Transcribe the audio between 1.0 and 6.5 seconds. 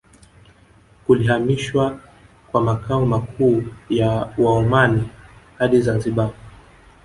Kulihamishwa kwa makao makuu ya Waomani hadi Zanzibar